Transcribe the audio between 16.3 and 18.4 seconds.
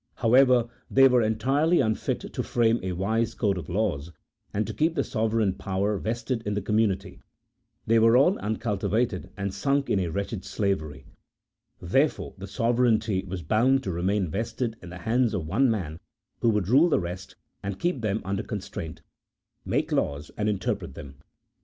who would rule the rest and keep them